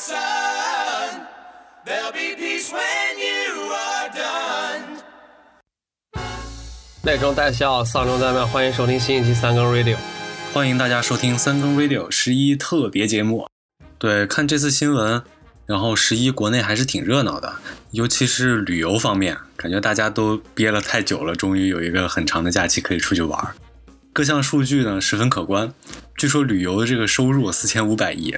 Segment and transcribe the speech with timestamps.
[0.00, 0.16] sun.
[1.84, 5.02] There'll be peace when you are done.
[7.02, 9.96] 内中带笑，丧中带妙，欢迎收听新一期三更 Radio。
[10.54, 13.46] 欢迎大家收听三更 Radio 十一特别节目。
[13.98, 15.22] 对，看这次新闻，
[15.66, 17.56] 然后十一国内还是挺热闹的，
[17.90, 23.54] 尤其是旅游方面，感觉大家都憋了太久了，终于有一个很长的假期可以出去玩儿。
[24.14, 25.74] 各项数据呢十分可观，
[26.16, 28.34] 据说旅游的这个收入四千五百亿。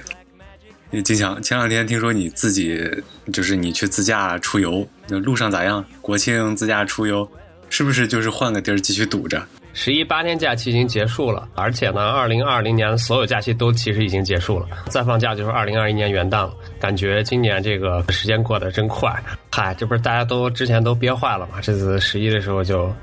[1.01, 5.83] 金强，前两天听说你自己就是你去自驾出游，那路上咋样？
[6.01, 7.29] 国庆自驾出游，
[7.69, 9.47] 是不是就是换个地儿继续堵着？
[9.73, 16.53] 十一八天假期已经结束了，而且呢，二零二零年所有假期都其实已经结束了，再放假就是二零二一年元旦了。
[16.79, 19.11] 感觉今年这个时间过得真快。
[19.51, 21.59] 嗨，这不是大家都之前都憋坏了嘛？
[21.59, 22.93] 这次十一的时候就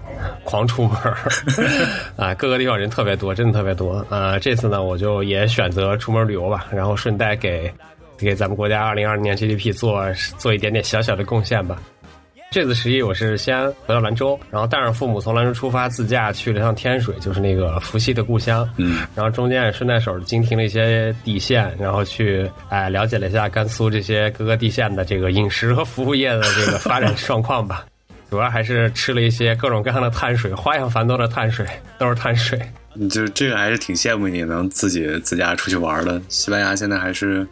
[0.45, 1.17] 狂出门儿，
[2.17, 4.05] 啊，各个地方人特别多，真的特别多。
[4.09, 7.73] 呃，这次呢，我就也选择出门旅游吧，然后顺带给
[8.17, 10.05] 给咱们国家二零二零年 GDP 做
[10.39, 11.83] 做一点点小小的贡献吧。
[12.53, 18.69] 这次十一我是先回到兰州，然后带上父母从兰州出发，自驾去了趟天水，就是那个伏羲的故乡。
[18.77, 27.87] 嗯，然后中间也顺带手经停了一些地县，然后去哎了解了一下甘肃这些各个地县的这个饮食和服务业的这个发展状况吧。
[28.29, 31.65] 主要还是吃了一些各种各样的碳水，花样繁多的碳水，
[31.99, 32.61] 都是碳水。
[33.09, 36.21] 就这个还是挺羡慕你能自己自驾出去玩的。
[36.29, 37.47] 西班牙现在还是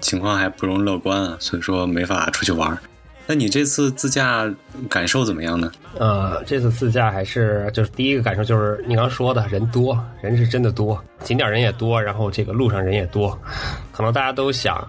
[0.00, 2.76] 情况还不容乐观啊，所以说没法出去玩。
[3.30, 4.52] 那你这次自驾
[4.88, 5.70] 感受怎么样呢？
[5.96, 13.40] 呃，这次自驾还是就是第一个感受就是你刚说的人多人是真的多，景点人也多，然后这个路上人也多，
[13.92, 14.84] 可能大家都想，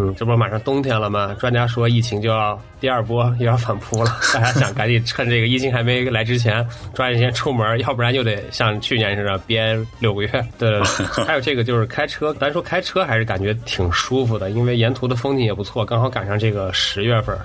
[0.00, 1.36] 嗯，这不马上冬天了吗？
[1.38, 10.28] 专家说疫情就要第二波又要反扑了，大家想赶紧趁这个疫情还没来之前抓紧时间出门，要不然就得像去年似的憋六个月。
[10.58, 17.36] 对对对，还有这个就是开车，咱说开车还是感觉挺舒服的，因为沿途的风景也不错，刚好赶上这个十月份。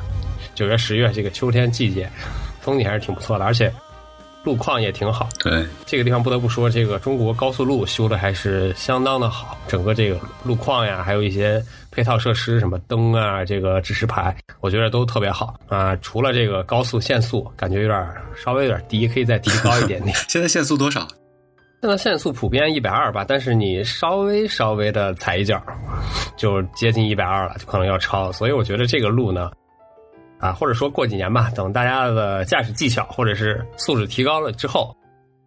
[0.54, 2.10] 九月、十月这个秋天季节，
[2.62, 3.70] 风景还是挺不错的，而且
[4.46, 5.28] 路况也挺好。
[5.40, 15.96] 对，这个地方不得不说，这个中国高速路修的还是相当的好，整个这个路况呀，还有一些配套设施，什么灯啊，这个指示牌，我觉得都特别好啊。
[15.98, 20.16] 除了这个高速限速，感觉有点稍微有点低，可以再提高一点点。
[20.30, 21.08] 现在限速多少？
[21.82, 25.62] 现在限速普遍一百二吧，但是你稍微稍微的踩一脚，
[26.38, 28.32] 就接近一百二了，就可能要超。
[28.32, 29.52] 所以我觉得这个路呢。
[30.46, 34.96] 啊，或者说过几年吧，等大家的驾驶技巧或者是素质提高了之后，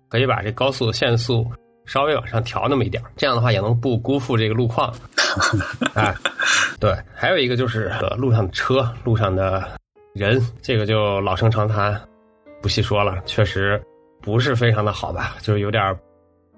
[0.08, 1.46] 可以把这高速限速
[1.86, 4.92] 稍微往上调那么一点这样的话也能不辜负这个路况。
[5.94, 6.12] 啊，
[6.80, 9.68] 对，还有一个就是路上的车、路上的
[10.14, 12.00] 人，这个就老生常谈，
[12.60, 13.22] 不细说了。
[13.24, 13.80] 确实
[14.20, 15.96] 不是非常的好吧，就是有点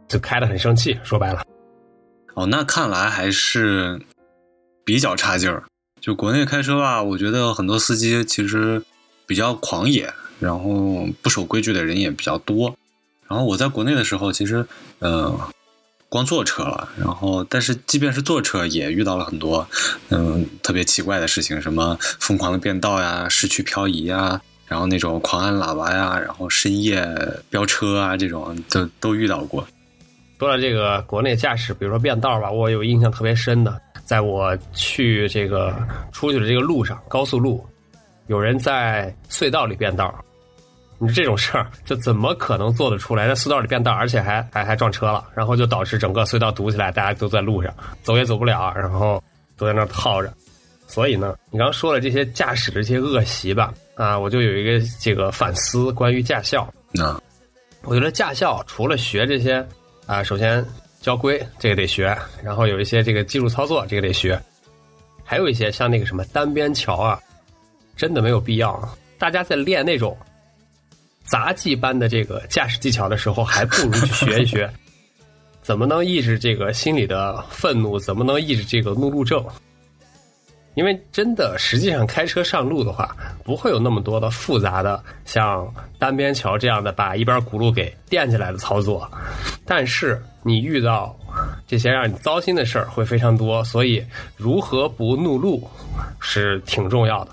[0.08, 0.98] 就开的很生气。
[1.02, 1.42] 说白了，
[2.34, 4.00] 哦，那看来还是
[4.82, 5.62] 比较差劲儿。
[6.00, 8.82] 就国内开车吧，我觉得很多司机其实
[9.26, 12.74] 比较狂野，然后不守规矩的人也比较多。
[13.28, 14.66] 然后我在国内的时候，其实
[14.98, 15.38] 呃，
[16.08, 19.68] 光坐车了，然后但是即便是坐车，也遇到了很多
[20.08, 27.06] 嗯特别奇怪的事情，什么疯狂的变道呀、市区漂移呀，然后那种狂按喇叭呀，然后深夜
[27.50, 29.66] 飙车啊，这种都都遇到过。
[30.38, 33.80] 说到这个国内驾驶，比如说变道吧，我有印象特别深的。
[34.10, 35.72] 在我去这个
[36.10, 37.64] 出去的这个路上，高速路，
[38.26, 40.12] 有人在隧道里变道，
[40.98, 43.28] 你说这种事儿，就怎么可能做得出来？
[43.28, 47.72] 在隧道里变道，而且还还还撞车了，然后就导致整个隧道堵起来，大家都在路上
[48.02, 49.22] 走也走不了，然后
[49.56, 50.34] 都在那耗着。
[50.88, 56.68] 所以呢，你刚刚说了这些驾驶的这些恶习吧，啊，我就有一个这个反思，关于驾校。
[56.90, 57.16] 那
[57.84, 59.64] 我觉得驾校除了学这些
[60.06, 60.66] 啊，首先。
[61.00, 64.40] 交规这个得学，然后有一些这个技术操作这个得学，
[65.24, 67.18] 还有一些像那个什么单边桥啊，
[67.96, 68.96] 真的没有必要。
[69.18, 70.16] 大家在练那种
[71.24, 74.70] 杂技般的这个驾驶技巧的时候，还不如去学一学，
[75.62, 79.44] 怎么能抑制这个心里的愤怒，怎么能抑制这个怒路症。
[80.80, 89.06] 因为真的，实际上开车上路的话，不会有那么多的复杂的，像单边桥这样的把一边轱辘给垫起来的操作。
[89.66, 91.14] 但是你遇到
[91.68, 94.02] 这些让你糟心的事儿会非常多，所以
[94.38, 95.68] 如何不怒路
[96.18, 97.32] 是挺重要的。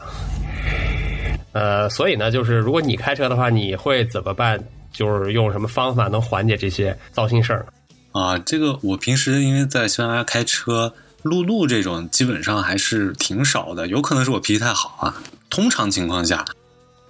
[1.53, 4.61] 呃，所以呢，就是如果你开车的话，你会怎么办？
[4.91, 7.65] 就是用什么方法能缓解这些糟心事儿？
[8.11, 10.93] 啊，这个我平时因为在西班牙开车。
[11.27, 15.21] 路怒这种基本上还是挺少的，有可能是我脾气太好啊。
[15.49, 16.45] 通常情况下，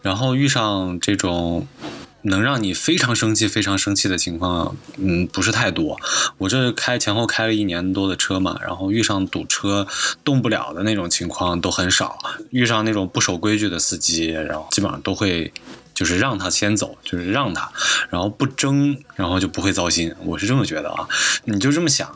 [0.01, 1.67] 然后遇上这种
[2.23, 5.99] 能让你非常生气、非常生气的情况，嗯，不是太多。
[6.37, 9.87] 我这开前后开了一年多的车嘛，然后遇上堵车
[10.23, 12.17] 动不了的那种情况都很少，
[12.49, 15.51] 遇上那种不守规矩的司机，然后基本上都会。
[15.97, 17.71] 就是让他先走，就是让他，
[18.11, 20.13] 然后不争，然后就不会糟心。
[20.23, 21.07] 我是这么觉得啊，
[21.45, 22.15] 你就这么想，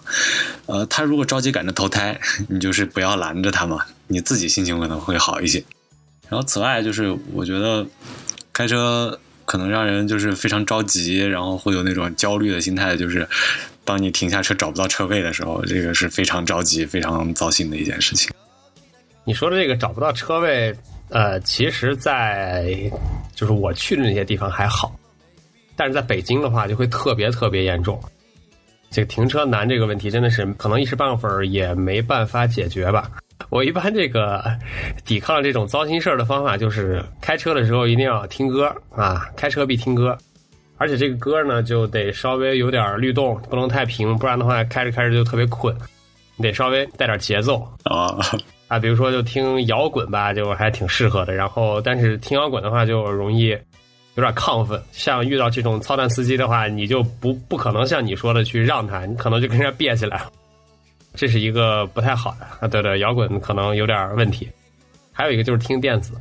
[0.67, 5.63] 呃，他如果着急赶着投胎， 你就是不要拦着他嘛，你自己心情可能会好一些。
[6.29, 7.83] 然后此外，就是我觉得
[8.53, 13.27] 开车可能让人就是非常着急，然后会有那种焦虑的心态，就是
[13.83, 18.31] 当你停下车找不到车位的时候，这个是非常着急、非常糟心的一件事情。
[19.25, 20.77] 你说的这个找不到车位。
[21.11, 22.73] 呃，其实，在
[23.35, 24.95] 就是我去的那些地方还好，
[25.75, 28.01] 但是在北京的话就会特别特别严重。
[28.89, 33.11] 这个停车难这个问题真的是可能一时半会儿也没办法解决吧。
[33.49, 34.43] 我一般这个
[35.03, 40.17] 抵抗这种糟心事儿的方法就是开车的时候一定要听歌啊，开车必听歌，
[40.77, 45.75] 而且这个歌呢就得稍微有点律动，不能太平，不然的话开着开着就特别困，
[46.37, 48.17] 你得稍微带点节奏啊。
[48.71, 51.33] 啊，比如说就听摇滚吧，就还挺适合的。
[51.33, 53.47] 然后，但是听摇滚的话就容易
[54.15, 54.81] 有点亢奋。
[54.93, 60.31] 像遇到这种操蛋司机的话，你就不不可能像你说的去让他，你可能就跟人家别起来了。
[61.15, 62.67] 这是一个不太好的啊。
[62.69, 64.47] 对对，摇滚可能有点问题。
[65.11, 66.13] 还有一个就是听电子。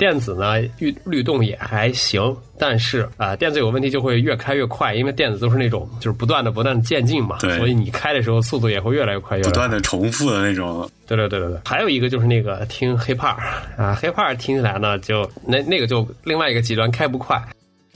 [0.00, 10.90] 电子呢，律律动也还行，但是啊，电子有问题就会越开越快，因为电子都是那种就是不断的不断的渐进嘛，所以你开的时候速度也会越来越快，不断的重复的那种。
[11.06, 11.60] 对对对对对。
[11.66, 13.36] 还有一个就是那个听 hiphop
[13.76, 17.38] 啊，hiphop 听起来呢，就那那个就另外一个极端，开不快，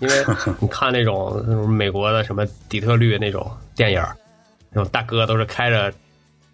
[0.01, 0.15] 因为
[0.61, 4.03] 你看那种美国的什么底特律那种电影，
[4.71, 5.91] 那种大哥都是开着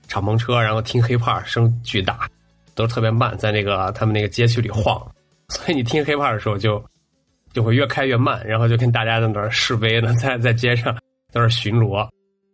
[0.06, 2.28] 敞篷车，然后听 hiphop 声巨大，
[2.76, 5.04] 都特别慢，在那个他们那个街区里晃。
[5.50, 6.82] 所以你听 hiphop 的时候就
[7.52, 11.00] 就会越开越慢，然后就跟大家在那儿示威呢，在在街上在
[11.34, 12.08] 那儿巡逻。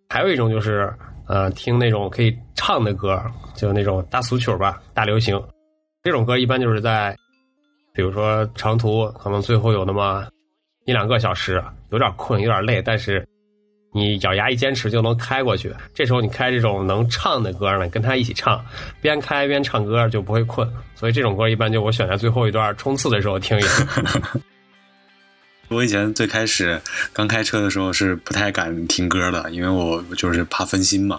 [0.08, 0.92] 还有一种就是
[1.28, 3.22] 呃听那种可以唱的歌，
[3.54, 5.40] 就那种大俗曲吧，大流行。
[6.02, 7.16] 这种歌一般就是在
[7.92, 10.26] 比如说长途，可能最后有那么
[10.84, 13.26] 一两个小时，有点困，有点累，但是。
[13.96, 15.74] 你咬牙一坚持就能开过去。
[15.94, 18.62] 这时候你开这种能唱的歌呢，跟他一起唱，
[19.00, 20.70] 边开边唱歌就不会困。
[20.94, 23.86] 所以这种歌一般就我选在最后一段冲刺的时候听一下。
[25.68, 26.80] 我以前最开始
[27.12, 31.18] 刚开车的时候是不太敢听歌的，因为我就是怕分心嘛。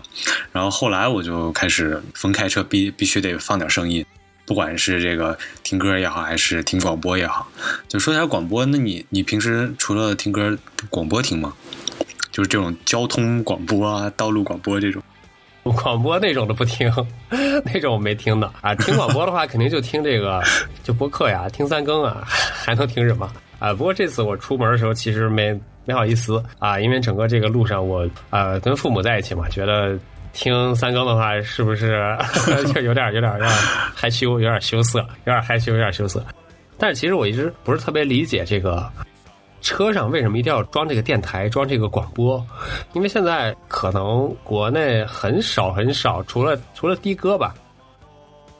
[0.52, 4.06] 然后后来我就开始分开车必必须得放点声音，
[4.46, 7.52] 不管是这个听歌也好，还是听广播也好。
[7.90, 10.58] 就说一下广播，那你你平时除了听歌，
[10.90, 11.54] 广播听吗？
[12.38, 15.01] 就是这种交通广播啊，道路广播这种，
[15.81, 16.88] 广播那种的不听，
[17.66, 18.75] 那种没听的啊。
[18.75, 20.39] 听广播的话，肯定就听这个，
[20.84, 23.74] 就播客呀，听三更啊， 还能听什么啊？
[23.74, 29.98] 不过这次我出门的时候，其实没没好意思啊，因为整个这个路上我呃跟父母在一起嘛，觉得
[30.31, 32.16] 听三更的话，是不是
[32.72, 33.50] 就有点有点有点
[33.95, 36.24] 害羞，有点羞涩，有点害羞，有点羞涩。
[36.78, 38.88] 但是其实我一直不是特别理解这个。
[39.62, 42.45] 车上为什么一定要装这个电台、装这个广播？
[42.94, 47.54] 因为现在可能国内很少很少，除了除了的哥吧，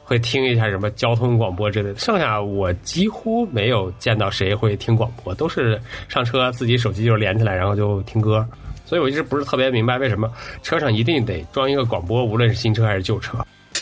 [0.04, 1.98] 会听一下什么交通广播之类的。
[1.98, 8.46] 剩下我几乎没有见到谁会听广播，都是上车自己手机就连起来，然后就听歌。
[8.84, 13.38] 所以我一直不是特别明白为什么车上一定得装一个广播，无论是新车还是旧车。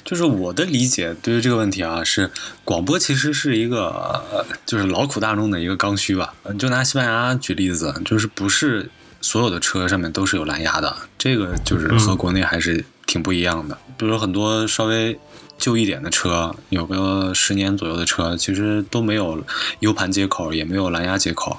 [0.06, 2.30] 就是我的理解，对于这个问题啊，是
[2.64, 4.22] 广播其实是一个，
[4.64, 6.32] 就是劳苦大众的一个刚需吧。
[6.56, 8.88] 就拿西班牙举例子，就是不是
[9.20, 13.76] 所有的车上面都是有蓝牙的，这个就是和国内还是挺不一样的。
[13.98, 15.18] 比如很多稍微
[15.58, 19.42] 旧一点的车，有个十年左右的车，其实都没有
[19.80, 21.58] U 盘接口，也没有蓝牙接口。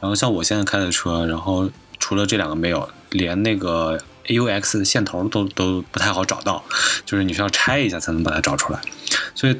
[0.00, 3.98] 然后像我现在开的车，然后除了这两个没有，连那个。
[4.30, 6.64] AUX 的线头都都不太好找到，
[7.04, 8.80] 就是你需要拆一下才能把它找出来，
[9.34, 9.56] 所以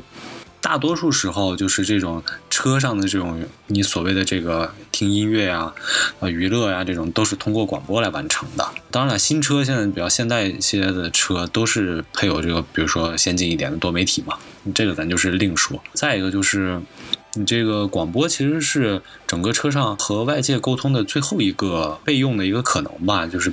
[0.61, 5.73] 大多数时候就是这种车上的这种你所谓的这个听音乐呀、
[6.21, 8.69] 呃娱乐呀这种都是通过广播来完成的。
[8.91, 14.39] 当然了，新车现在比较现代一些的车都是配有这个，比如说先进一点的多媒体嘛，
[14.75, 15.83] 这个咱就是另说。
[15.95, 16.79] 再一个就是
[17.35, 23.50] 你这个广播其实是整个车上和外界沟通的最后一个备用的一个可能吧，就是。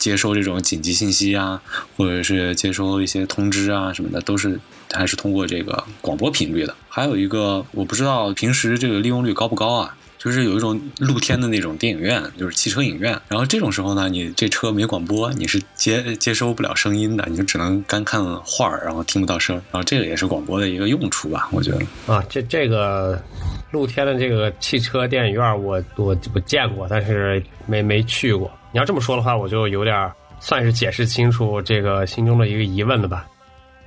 [0.00, 1.62] 接收这种紧急信息啊，
[1.96, 4.58] 或者是接收一些通知啊什么的，都是
[4.90, 6.74] 还是通过这个广播频率的。
[6.88, 9.94] 还有一个，我不知道平时这个利用率高不高啊？
[10.18, 13.18] 就是有一种露天的那种电影院，就是汽车影院。
[13.26, 19.56] 然后这种时候呢，你这车没广播，你是接接收不了声音的，你就只能干看画儿，然后听不到声。
[19.70, 21.48] 然后这个也是广播的一个用处吧？
[21.52, 21.78] 我觉得
[22.12, 23.18] 啊，这这个
[23.70, 28.50] 露天的这个汽车电影院我，我我见过，但是没没去过。
[28.72, 30.10] 你要这么说的话，我就有点
[30.40, 33.26] 算是解释清楚这个心中的一个疑问了吧。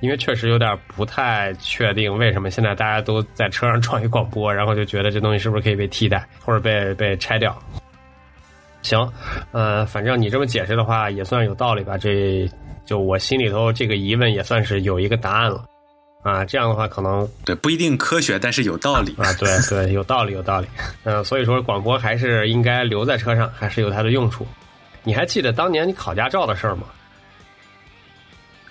[0.00, 7.56] 因为确实有点不太确定，为什么现在大家都在车上装一广播，然后就觉得这东西是不是可以被替代或者被被拆掉？
[8.82, 9.10] 行，
[9.52, 11.96] 呃，反正你这么解释的话，也算有道理吧。
[11.96, 12.46] 这
[12.84, 15.64] 就我心里头这个疑问也算是有一个答案了。
[16.24, 19.32] 啊，这样的话可能对不一定科学，但是有道理啊。
[19.34, 20.66] 对对，有道理有道理。
[21.04, 24.44] 嗯，所以说广播还是应该留在车上，还是有它的用处。
[25.02, 26.84] 你还记得当年你考驾照的事儿吗？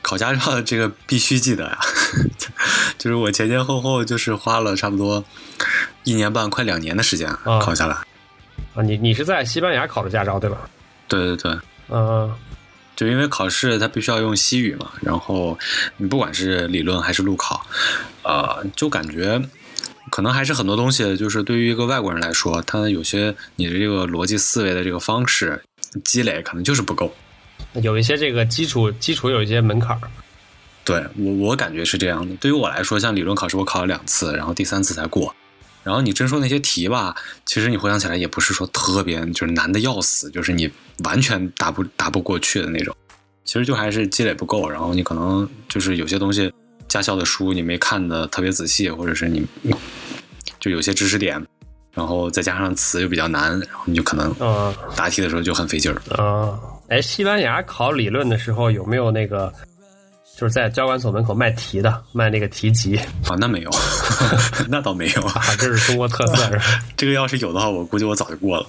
[0.02, 1.80] 考驾照这个必须记得呀，
[2.98, 5.24] 就是我前前后后就是花了差不多
[6.04, 7.96] 一年半，快两年的时间考下来。
[8.74, 10.58] 啊，你你是在西班牙考的驾照对吧？
[11.08, 12.34] 对对对，嗯，
[13.04, 15.60] 就因为考试它必须要用西语嘛，然后
[15.98, 17.68] 你不管是理论还是路考，
[18.24, 19.42] 呃，就感觉
[20.10, 25.62] 可能还是很多东西，就是对于一个外国人来说，他有些你的这个逻辑思维的这个方式
[26.06, 27.14] 积累可能就是不够。
[27.82, 30.02] 有一些这个基础基础有一些门槛儿，
[30.86, 32.34] 对我我感觉是这样的。
[32.38, 35.36] 对于我来说，像理论考试我考了两次，然后第三次才过。
[35.84, 40.70] 然后你真说那些题吧，其实你回想起来也不是说特别就是难的要死，就是你
[41.04, 42.96] 完全答不答不过去的那种。
[43.46, 46.52] 其实就还是积累不够，然后你可能就是有些东西
[46.88, 49.46] 驾校的书你没看的特别仔细，或者是你
[50.62, 51.46] 就有些知识点，
[51.92, 54.34] 然后再加上词又比较难，然后你就可能
[54.96, 56.58] 答题的时候就很费劲儿啊。
[56.88, 59.54] 哎，西班牙考理论的时候有没有那个，
[60.36, 63.36] 就是在交管所门口卖题的，卖那个题集啊？
[63.38, 63.70] 那没有，
[64.68, 66.64] 那倒没有啊，这是中国特色是吧？
[66.98, 68.68] 这个要是有的话，我估计我早就过了。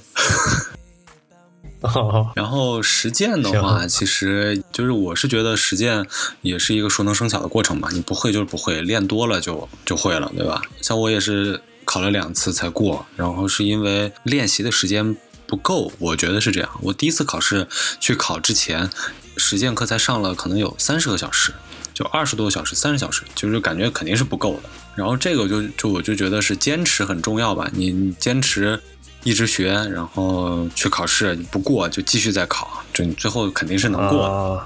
[2.35, 6.07] 然后实践的话，其实就是我是觉得实践
[6.43, 10.63] 也是一个熟能生巧的过程嘛，你不会就是不会，练多了就就会了，对吧？
[10.81, 15.17] 像我也是考了两次才过，然后是因为练习的时间。
[15.47, 16.71] 不够，我觉得是这样。
[16.81, 17.69] 我第一次考试
[18.01, 18.89] 去考之前，
[19.37, 21.53] 实践课才上了可能有三十个小时，
[21.93, 24.69] 就二十多个小时，三十小时，就是感觉肯定是不够的。
[24.95, 27.69] 然后这个就就我就觉得是坚持很重要吧。
[27.73, 28.81] 你你坚持
[29.23, 34.65] 一直学，然后去考试，你不过就继续再考，就你最后肯定是能过。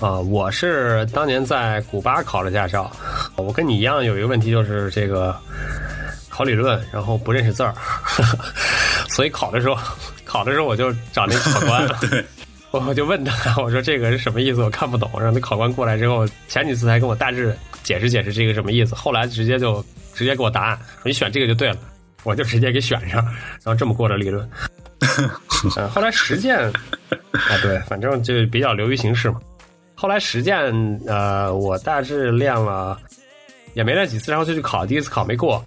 [0.00, 2.90] 啊，我是当年在古巴考了驾照，
[3.36, 5.36] 我跟你一样有一个问题，就是这个
[6.28, 7.74] 考理论，然后不认识字儿，
[9.10, 9.76] 所以考的时候。
[10.26, 11.88] 考的时候我就找那个考官，
[12.70, 14.62] 我我就问他，我说这个是什么意思？
[14.62, 15.10] 我看不懂。
[15.20, 21.78] 让那考官过来之后，前几次还跟我大致解释解释这个什么意思，后来直接就直接给我答案，说你选这个就对了，
[22.24, 24.48] 我就直接给选上，然后这么过的理论。
[25.18, 26.72] 嗯，后来实践啊，
[27.62, 29.40] 对，反正就比较流于形式嘛。
[29.94, 32.98] 后来实践，呃，我大致练了
[33.74, 35.64] 也没练几次，然后就去考，第一次考没过。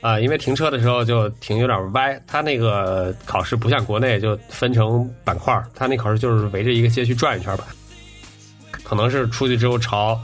[0.00, 7.66] 啊，因为停车的时候就停有点歪，它那个考试不像国内就分成板块，它那考试就是围着一个街区转一圈吧，
[8.84, 10.16] 可能是出去之后朝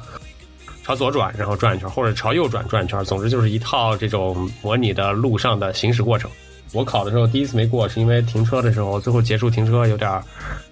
[0.85, 6.31] 朝左转，然后转一圈，或者朝右转转一圈，总之就是一套这种模拟的路上的行驶过程。
[6.73, 10.23] 我考的时候第一次没过，是因为停车的时候最后结束停车有点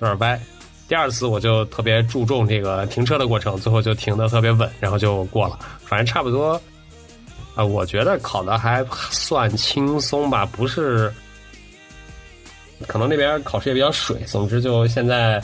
[0.01, 0.41] 有点歪，
[0.87, 6.61] 第二次我就特别注重这个停车的过程，最后就停的特别稳，然后就过了，反正差不多。
[7.55, 11.13] 啊，我觉得考的还算轻松吧，不是，
[12.87, 14.17] 可能那边考试也比较水。
[14.27, 15.43] 总之，就现在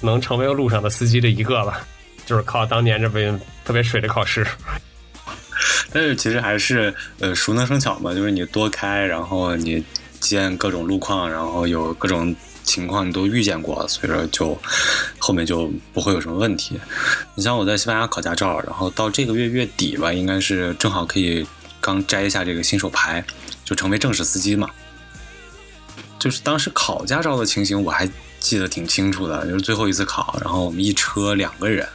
[0.00, 1.86] 能成为路上的司机的一个吧，
[2.26, 4.46] 就是靠当年这边特别水的考试。
[5.92, 9.82] 但是其实还是呃熟能生巧嘛，就是你多开，然后你
[10.20, 12.34] 见各种路况，然后有各种。
[12.64, 14.58] 情况你都遇见过，所以说就
[15.18, 16.80] 后面就不会有什么问题。
[17.34, 21.46] 你像我在西班牙考驾照，然后到这个月月底吧，应该是正好可以
[21.80, 23.24] 刚摘一下这个新手牌，
[23.64, 24.70] 就成为正式司机嘛。
[26.18, 31.88] 就是当时考驾照的情形我还记得挺清楚的，就是最后一次考，然后我们一车两个人。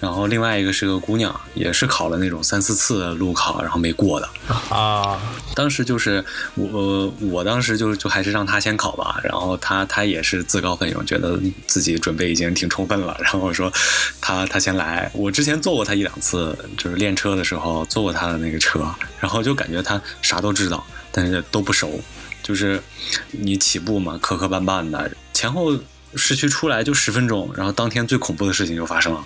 [0.00, 4.28] 然后另外一个是个姑娘，也是考了那种三四次的路考，然后没过的
[4.68, 5.18] 啊。
[5.54, 6.24] 当时就是
[6.54, 9.20] 我，我当时就就还是让她先考吧。
[9.22, 13.16] 然后她她也是自告奋勇，觉得自己准备已经挺充分了。
[13.20, 13.72] 然后说
[14.20, 15.10] 她她先来。
[15.14, 18.86] 我之前坐过她一两次，就是练车的时候坐过她的那个车，
[19.20, 22.00] 然后就感觉她啥都知道，但是都不熟。
[22.42, 22.82] 就是
[23.30, 25.72] 你起步嘛，磕磕绊绊的，前后。
[26.16, 29.24] 市区出来就十分钟，然后当天最恐怖的事情就发生了。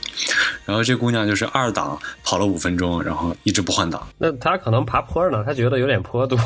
[0.64, 4.06] 然后这姑娘就是二档跑了五分钟，然后一直不换挡。
[4.18, 6.36] 那她可能爬坡呢，她觉得有点坡度，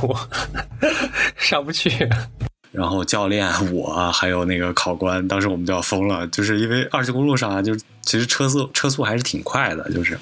[1.36, 2.08] 上不去。
[2.72, 10.18] 然后教练我还有那个考官，当时我们就要疯了，就是因为二级公路上啊，就其实车速车速还是挺快的，就是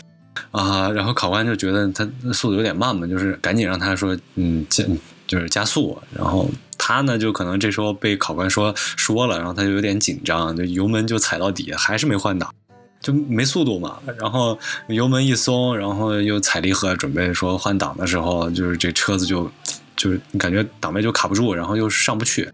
[0.51, 4.83] 啊，然后考官就觉得他速度有点慢嘛，就是赶紧让他说，嗯，加
[5.31, 5.97] 就是加速。
[6.13, 12.53] 然后他呢，就可能这时候被考官说说了，然后他就有点紧张，就油门就踩到底，还是没换挡，
[13.01, 14.01] 就没速度嘛。
[14.19, 14.59] 然后
[14.89, 19.49] 油门一松，然后又踩离合，准备说换挡的时候，就是这车子就
[19.97, 22.51] 就是感觉档位就卡不住，然后又上不去，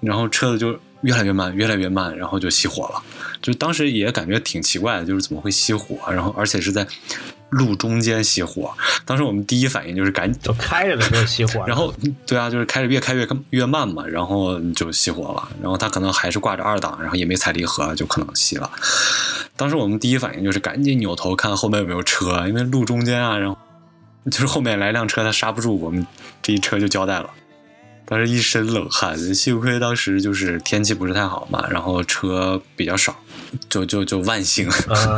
[0.00, 3.02] 然后车子就越来越慢，越来越慢，然后就熄火了。
[3.40, 6.86] 就当时也感觉挺奇怪的，就是怎么会熄火，然后而且是在
[7.50, 8.72] 路中间熄火。
[9.04, 11.92] 当时我们第一反应就是赶紧就开着的时候熄火， 然后
[12.24, 15.48] 对啊，就是开着越开越越慢嘛，然后就熄火了。
[15.60, 18.70] 然后他可能还是挂着二档，然后也没踩离合，就可能熄了。
[19.56, 23.58] 当时我们第一反应就是赶紧扭头看后面有没有车，因为路中间啊，然后
[24.30, 26.06] 就是后面来辆车，他刹不住，我们
[26.40, 27.28] 这一车就交代了。
[28.04, 33.16] 当时一身冷汗，幸亏当时就是天气不是太好嘛，然后车比较少，
[33.68, 34.68] 就就就万幸。
[34.68, 35.16] 啊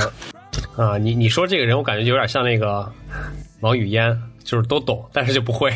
[0.76, 2.90] 啊，你你说这个人，我感觉有点像那个
[3.60, 5.70] 王语嫣，就是都懂，但是就不会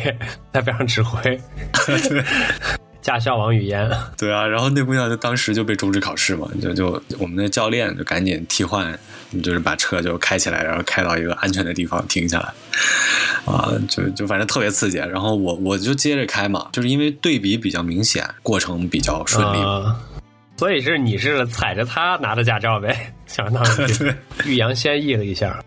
[0.53, 1.39] 在边上指挥。
[3.09, 8.95] 驾校王语嫣， 对啊，然后那姑娘就当时就被终止考试嘛，就就我们的教练就赶紧替换，
[9.41, 12.53] 就是把车就开起来，然后开到一个安全的地方停下来，
[13.51, 14.97] 啊，就就反正特别刺激。
[14.97, 19.57] 然后我我就接着开嘛，就是因为对比比较明显，过程比较顺利。
[19.57, 19.99] 啊
[20.55, 24.13] 所以是你是踩着他拿的驾照呗， 相当于
[24.45, 25.57] 欲扬先抑了一下。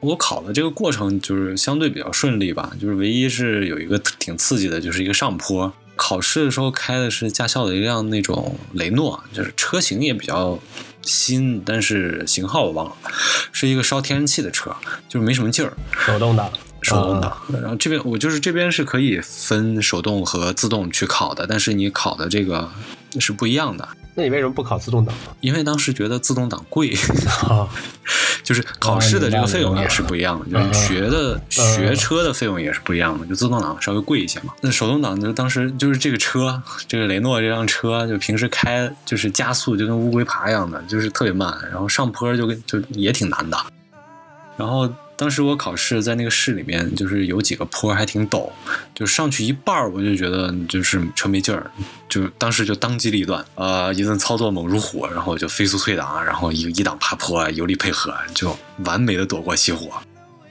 [0.00, 5.70] 我考的这个过程就是相对比较顺利吧，就是唯一是有一个挺刺激的，就是一个上坡。
[6.02, 10.58] 考试的时候开的是驾校的一辆那种雷诺，就是车型也比较
[11.02, 12.92] 新，但是型号我忘了，
[13.52, 14.74] 是一个烧天然气的车，
[15.10, 15.76] 就是没什么劲儿。
[15.92, 22.70] 手动挡，手动挡，然后这边我就是这边是可以分手动和自动去考的，但是你考的这个
[23.18, 25.14] 是不一样的，那你为什么不考自动挡？
[25.40, 26.92] 因为当时觉得自动挡贵，
[27.48, 27.66] 啊，
[28.44, 34.52] 就是考试的这个费用也是不一样的，嗯就是学的学车的费用也是不一样的，就自动挡稍微贵一些嘛。
[34.60, 43.58] 那手动挡就当时就是这个车，这个雷诺这辆车，就平时开就是加速就跟乌龟爬一样的，就是特别慢，然后上坡就跟就也挺难的。
[44.56, 44.86] 然后
[45.20, 48.50] 当时我考试在那个市里面，就是有几个坡还挺陡，
[48.94, 51.70] 就上去一半儿我就觉得就是车没劲儿，
[52.08, 58.56] 就当时就当机立断，呃，一顿操作猛如虎，然后就飞速退档，然后一一档爬坡，油力配合，就
[58.86, 60.02] 完美的躲过熄火。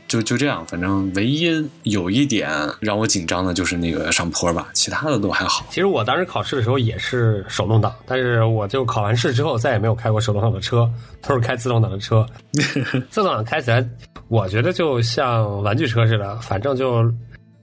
[0.09, 1.47] 就就这样，反正唯一
[1.83, 5.63] 有一点让我紧张的就是那个上坡吧，其他的都还好。
[5.69, 10.89] 其实我当时考试的时候也是手动挡，但是我就考完试之后再也没有开过手动挡的车，
[11.21, 12.25] 都是开自动挡的车。
[13.09, 13.87] 自动挡开起来，
[14.29, 17.03] 我觉得就像玩具车似的，反正就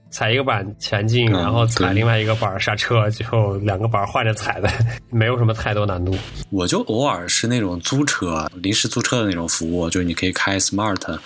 [0.09, 4.71] 踩一个板前进，嗯然后踩另外一个板刹车，就两个板换着踩呗，
[5.11, 6.15] 没有什么太多难度。
[6.49, 11.19] 我就偶尔是那种租车，临时租车的那种服务，就是你可以开 Smart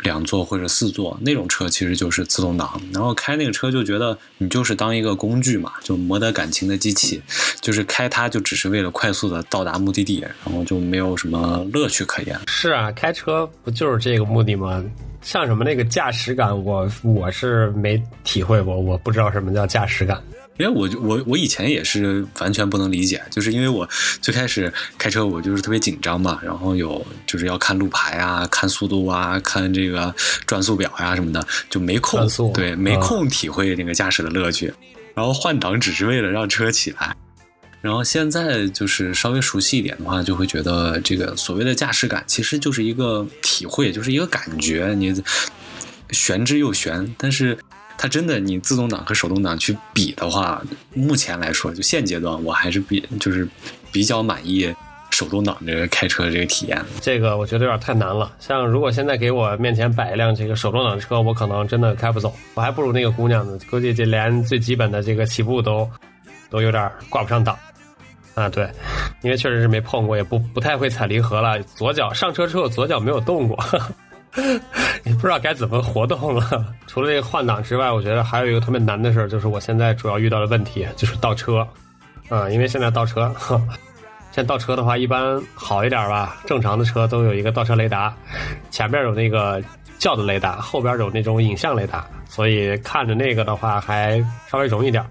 [0.00, 2.80] 两座或者四座那种车，其实就是自动挡。
[2.92, 7.20] 然后开那个车就觉得你就是当一个工具嘛，就磨得感情的机器，
[7.60, 12.38] 就是开它就只是为了快速的到达目的地，然后就没有什么乐趣可言。
[12.46, 14.82] 是啊，开车不就是这个目的吗？
[15.22, 20.22] 像什么那个驾驶感，我我是没体会过，我不知道什么叫驾驶感。
[20.58, 23.88] 因为我就我我以前也是完全不能理解，就是因为我
[24.20, 30.14] 最开始开车我就是特别紧张嘛，然后有就是要看路牌啊、看速度啊、看这个
[30.46, 34.72] 转速表呀、什么的，就没空对没啊空体会那个驾驶的乐趣。
[35.14, 37.16] 然后换挡只是为了让车起来。
[37.82, 45.12] 然后现在就是稍微熟悉一点的话，就会觉得这个所谓的驾驶感其实就是一个体会，就是一个感觉，你
[46.10, 47.58] 玄之又玄，但是
[47.98, 50.62] 它真的你自动挡和手动挡去比的话，
[50.94, 53.48] 目前来说，就现阶段我还是比就是
[53.90, 54.72] 比较满意
[55.10, 56.80] 手动挡这个开车这个体验。
[57.00, 58.32] 这个我觉得有点太难了。
[58.38, 63.58] 像如果现在给我面前摆一辆这个手动挡车，我可能真的开不走，我还不如那个姑娘呢。
[63.68, 65.90] 估计这连最基本的这个起步都
[66.48, 67.58] 都有点挂不上档。
[68.34, 68.68] 啊，对，
[69.22, 71.60] 因为确实是没碰过，也不不太会踩离合了。
[71.62, 73.58] 左脚上车之后，左脚没有动过，
[75.04, 76.66] 也不知道该怎么活动了。
[76.86, 81.66] 除了这个换挡之外，我觉得还有一个特别难的事儿，就是我现在主要遇到的问题就是倒车。
[82.28, 83.60] 啊，因为现在倒车，呵
[84.30, 88.16] 现在倒车的话，一般好一点吧，正常的车都有一个倒车雷达，
[88.70, 89.62] 前面有那个
[89.98, 95.06] 叫的雷达，后边有那种影像雷达，所以看着那个的话还稍微容易点儿。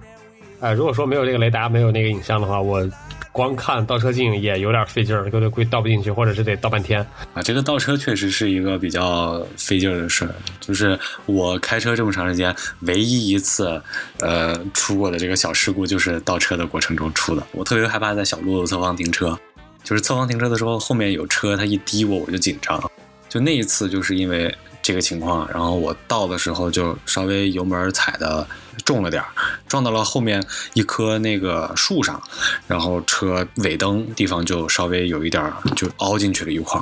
[0.62, 2.84] 呃，如果说没有这个雷达，没有那个影像的话，我
[3.32, 7.00] 光看倒车镜也有点费劲儿，有点估计倒不进去，或者是得倒半天。
[7.34, 10.36] 啊，这个倒车确实是一个比较费劲儿的事儿。
[10.60, 13.82] 就是我开车这么长时间，唯一一次，
[14.20, 17.42] 呃，出过的这个小事故就是倒车的过程中出的。
[17.54, 19.40] 我特别害怕在小路的侧方停车，
[19.82, 22.91] 就是侧方停车的时候，后面有车，它一滴我我就紧张。
[23.32, 28.46] 就那一次，就是因为这个情况，然后我到的时候就稍微油门踩的
[28.84, 29.30] 重了点儿，
[29.70, 32.22] 撞到了后面一棵那个树上，
[32.68, 36.78] 然后车尾灯地方就稍微有一点就凹进去了一块。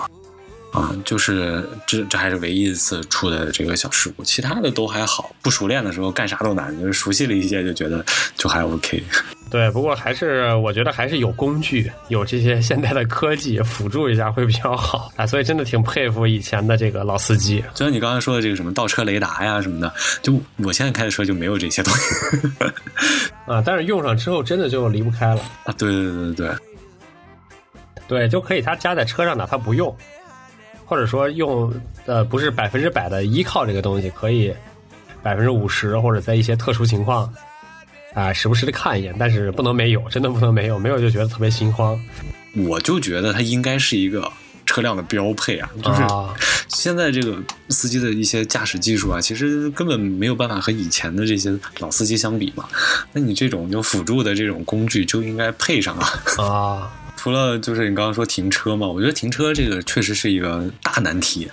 [0.71, 5.35] 啊，就是这这还是唯一一次出的这个小事故，其他的都还好。
[5.41, 8.05] 不熟练的时候干啥都难，就是熟悉了一些就觉得
[8.35, 9.03] 就还 OK。
[9.49, 15.25] 对，不过还是我觉得还是有工具，有这些现代的科技辅助一下会比较好啊。
[15.25, 17.63] 所以真的挺佩服以前的这个老司机。
[17.73, 22.77] 就像你刚才说的这个什么倒车雷达呀什么的，就我现在开的车就没有这些东西
[23.47, 23.59] 啊。
[23.65, 25.73] 但是用上之后真的就离不开了啊。
[25.79, 26.55] 对对对对对，
[28.07, 29.97] 对就可以它加在车上哪怕不用。
[30.89, 31.71] 或者说用
[32.07, 34.51] 呃不是百分之百的依靠这个东西，可以
[35.21, 37.31] 百分之五十，或者在一些特殊情况
[38.15, 41.97] 啊，时不时的看一眼，但是不能没有，真的不能没有，没有就觉得特别心慌。
[42.67, 44.31] 我就觉得它应该是一个
[44.65, 46.01] 车辆的标配啊，就是
[46.69, 47.37] 现在这个
[47.69, 52.67] 司机的一些驾驶技术啊，其实根本没有办法和以前的这些老司机相比嘛。
[53.13, 56.09] 那你这种就辅助的这种工具就应该配上啊
[56.43, 56.91] 啊。
[57.19, 61.51] 除了就是你刚刚说停车嘛，我觉得停车这个确实是一个大难题。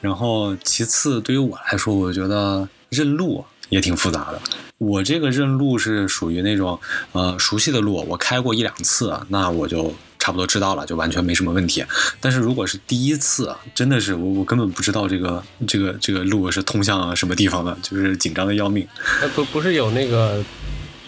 [0.00, 4.40] 然后其次，对于我来说，我觉得认路也挺复杂的。
[4.78, 6.80] 我这个认路是属于那种
[7.12, 11.84] 呃熟悉的路，我开过一两次，那我就差不多知道了，就完全没什么问题。
[12.18, 18.88] 但是如果是第一次，真的是我我根本不知道这个这个这个路是通向什么地方的，就是紧张的要命。
[19.20, 20.42] 哎，不不是有那个。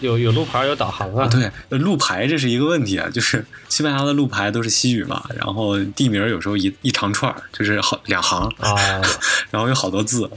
[0.01, 1.29] 有有路牌有导航啊？
[1.29, 8.75] 对，路牌这是一个问题啊，就是 西班牙的路牌都是西语嘛，然后地名有时候一一长串就是好两行啊，
[9.51, 10.31] 然后有好多字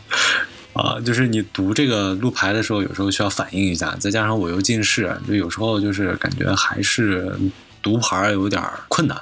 [0.73, 7.35] 啊，就是你读这个路牌的时候，有时候需要反应一下，再加上我又近视，就有时候就是感觉还是
[7.89, 9.19] 读牌有点困难。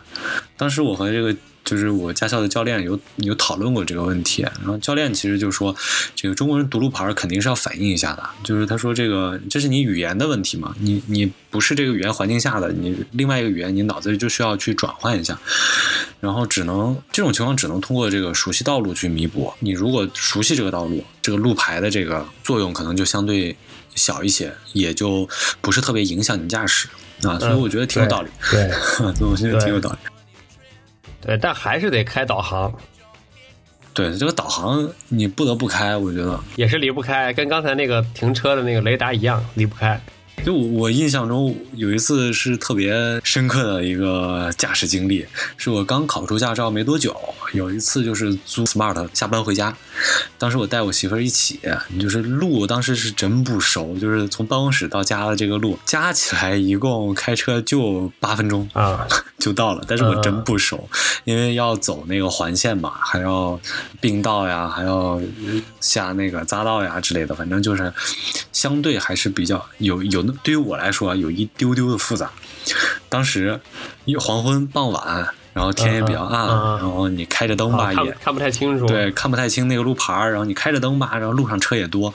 [0.58, 1.36] 当时我和这个。
[1.68, 5.76] 就是我驾校的教练有有讨论过这个问题，然后教练其实就说，
[6.16, 15.38] 这个中国人读路牌肯定是要反应一下的，就是他说这个这是你语言的问题嘛，你你不是这个语言环境下的，你另外一个语言你脑子里就需要去转换一下，
[16.22, 19.54] 然后只能这种情况只能通过这个熟悉道路去弥补。
[19.60, 23.54] 你如果熟悉这个道路，这个路牌的这个作用可能就相对
[23.94, 25.28] 小一些，也就
[25.60, 26.88] 不是特别影响你驾驶
[27.24, 29.98] 啊， 所以我觉得挺有道理，对，我觉得挺有道理。
[31.22, 32.74] 对，但还是得开导航。
[33.94, 40.00] 对，这个导航你不得不开，我觉得也是离不开，跟刚才那个停车的那个雷达一样，离不开。
[40.46, 45.26] 就我印象中有一次是特别深刻的一个驾驶经历，
[45.58, 47.14] 是我刚考出驾照没多久，
[47.54, 49.76] 有一次就是租 smart 下班回家，
[50.38, 51.60] 当时我带我媳妇儿一起，
[52.00, 59.06] 就是路当时是真不熟，就是从办公室到家的这个路加起来一共开车就八分钟啊
[59.40, 60.88] 就到了，但是我真不熟，
[61.26, 63.60] 因为要走那个环线嘛，还要
[64.00, 65.20] 并道呀，还要
[65.82, 67.92] 下那个匝道呀之类的，反正就是
[68.54, 70.27] 相对还是比较有有。
[70.44, 72.30] 对于我来说，有一丢丢的复杂。
[73.10, 73.60] 当时
[74.06, 78.86] 一黄昏傍晚，然后天也比较暗，然后你开着灯吧，也看不太清楚。
[78.86, 82.14] 对，看不太清那个路牌然后你开着灯吧，然后路上车也多，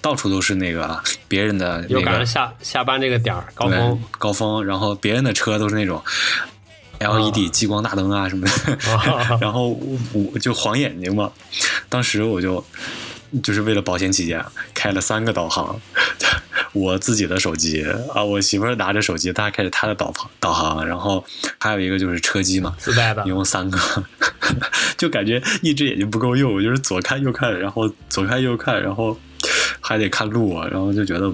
[0.00, 1.84] 到处都是那个别人的。
[1.88, 6.02] 又赶上下下班这个点儿，高峰高峰，然后别人的车都是那种
[6.98, 8.78] LED 激光大灯啊什么的，
[9.40, 9.68] 然后
[10.12, 11.30] 我就晃眼睛嘛。
[11.88, 12.64] 当时我就
[13.42, 15.80] 就是为了保险起见，开了三个导航。
[16.72, 21.22] 我自己的手机啊，我媳妇儿拿着手机，她开着她的导航导航，然后
[21.58, 23.78] 还有一个就是车机嘛，自带的，一共三个，
[24.96, 29.18] 就感觉一只眼睛不够用，我就是左看右看，然后左看右看，然后
[29.80, 31.30] 还得看路，然后就觉得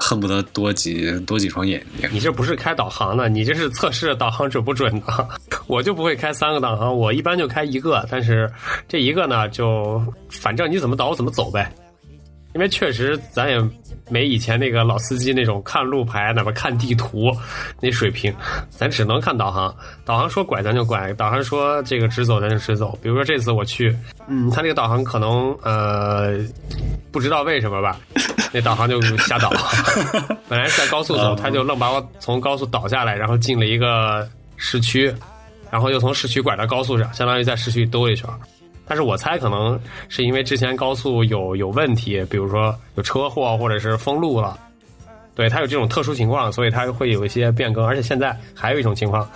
[0.00, 2.08] 恨不得多几多几双眼睛。
[2.10, 5.28] 你这不是开导航的，你这是测试导航准不准的。
[5.68, 8.50] 我就不会开三个导航，我一般就开一个，但是
[8.88, 11.72] 这一个呢，就反正你怎么导我怎么走呗。
[12.54, 13.62] 因为确实，咱也
[14.08, 17.30] 没以前那个老司机那种看路牌，哪怕看地图
[17.80, 18.34] 那水平，
[18.68, 19.72] 咱只能看导航。
[20.04, 22.98] 导航说拐咱就拐，导航说这个直走咱就直走。
[23.00, 26.38] 比如说这次我去，嗯，他那个导航可能呃
[27.12, 28.00] 不知道为什么吧，
[28.52, 29.52] 那导航就瞎导。
[30.48, 35.14] 本来是在高速走，他就愣把我从高速倒下来，然后进了一个市区，
[35.70, 38.28] 然后又从市区拐到高速上，相当于在市区兜一圈。
[38.90, 44.58] 但是我猜可能是因为之前高速有有问题，比如说有车祸或者是封路了，
[45.32, 47.86] 对它有这种特殊情况，所以它会有一些变更。
[47.86, 49.30] 而且现在还有一种情况，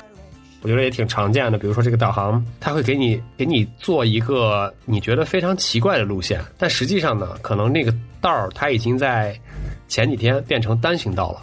[0.62, 9.38] 我觉得也挺常见的，比如说这个导航，它会给你给你做一个你觉得非常奇怪的路线，但实际上呢，可能那个道儿它已经在
[9.87, 11.43] 前几天变成单行道了。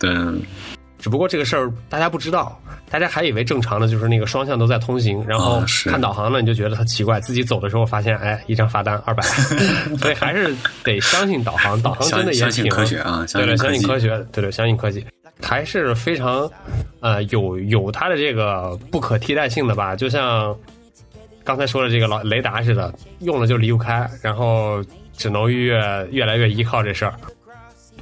[0.00, 0.10] 对。
[1.04, 9.22] 只不过这个事儿大家不知道，大家还以为正常的就是那个双向都在通行，然后看导航呢，你就觉得它奇怪，自己走的时候发现，哎，一张罚单二百，
[10.00, 15.04] 所以还是得相信导航，导航真的也相信挺科学啊，对对，相信科学，对对，相信科技，
[15.42, 16.50] 还是非常，
[17.00, 19.94] 呃，有有它的这个不可替代性的吧。
[19.94, 20.56] 就像
[21.44, 24.82] 刚才说的这个老雷达似的，用了就离不开，然后
[25.14, 25.78] 只能越
[26.10, 27.12] 越来越依靠这事儿。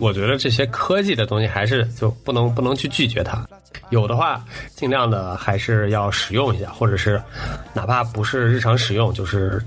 [0.03, 3.47] 我觉得这些科技的东西还是就不能不能去拒绝它，
[3.91, 7.23] 有的话尽量的还是要使用一下，或者是
[7.73, 9.63] 哪怕不是日常使用，就是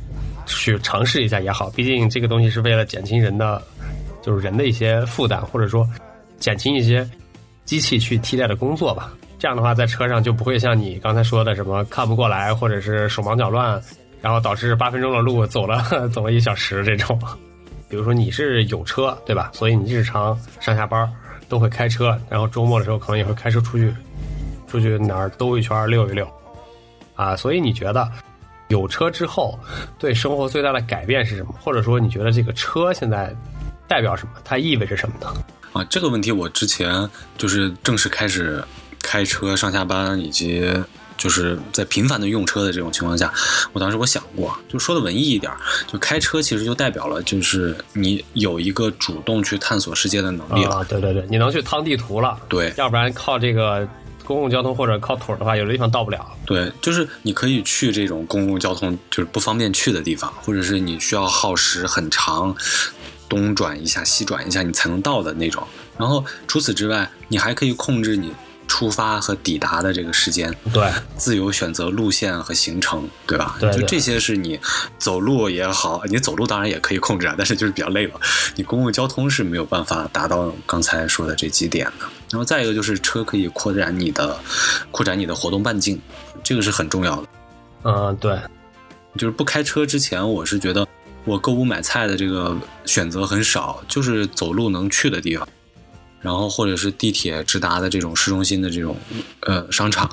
[0.46, 1.70] 去尝试一下也好。
[1.70, 3.64] 毕竟这个东西是为了减轻人的
[4.22, 5.88] 就是人的一些负担，或者说
[6.38, 7.10] 减轻一些
[7.64, 9.14] 机器去替代的工作吧。
[9.40, 13.82] 这样的话，在车上就不会像你刚才说的什么看不过来，或者是手忙脚乱，
[14.22, 17.18] 然后导致八分钟的路走了 走了一小时这种。
[17.88, 19.50] 比如说你是有车，对吧？
[19.54, 21.10] 所以你日常上下班
[21.48, 23.94] 都会开车，然后周末的时候可能也会开车出去，
[24.68, 26.28] 出去哪儿兜一圈溜一溜，
[27.16, 28.12] 啊，所以你觉得
[28.70, 29.58] 有车之后
[30.00, 31.54] 对生活最大的改变是什么？
[31.62, 33.34] 或者说你觉得这个车现在
[33.88, 34.34] 代表什么？
[34.44, 35.28] 它意味着什么呢？
[35.74, 38.64] 啊，这个问题我之前就是正式开始
[39.04, 40.68] 开车上下班，以及
[41.18, 43.34] 就是在频繁的用车的这种情况下，
[43.74, 50.78] 我当时我想过，就说的文艺一点儿，就开车其实就代表了就是你有一个主动去探索世界的能力了。
[50.78, 53.88] 啊，对对对，你能去趟地图了，对要不然靠这个
[54.24, 56.26] 公共交通或者靠腿儿的话，有的地方到不了。
[56.46, 62.56] 对，就是你可以去这种公共交通就是不方便去的地方，或者是你需要耗时很长，
[63.30, 65.66] 东转一下西转一下你才能到的那种。
[65.98, 68.32] 然后除此之外，你还可以控制你
[68.68, 73.58] 出发和抵达的这个时间，对，自由选择路线和行程，对吧？
[73.60, 74.60] 对对就这些是你
[74.98, 78.20] 走路也好，你走路当然也可以控制啊，但是就是比较累了。
[78.56, 82.06] 你公共交通是没有办法达到刚才说的这几点的。
[82.32, 84.38] 然后再一个就是车可以扩展你的
[84.92, 86.02] 扩展你的活动半径，
[86.44, 87.28] 这个是很重要的。
[87.84, 88.38] 嗯，对，
[89.18, 90.86] 就是不开车之前，我是觉得
[91.24, 95.48] 我购物买菜的这个选择很少，就是走路能去的地方，
[96.22, 98.98] 然后或者是地铁直达的这种市中心的这种
[99.42, 100.10] 呃商场，